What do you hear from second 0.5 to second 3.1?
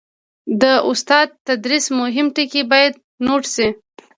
د استاد د تدریس مهم ټکي باید